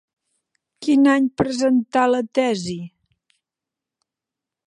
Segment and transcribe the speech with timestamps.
[0.85, 2.79] Quin any presentà la tesi?